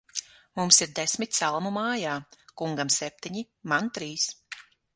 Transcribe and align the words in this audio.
Mums 0.59 0.79
ir 0.85 0.93
desmit 0.99 1.37
salmu 1.41 1.73
mājā; 1.75 2.15
kungam 2.63 2.93
septiņi, 2.99 3.45
man 3.73 3.93
trīs. 3.99 4.27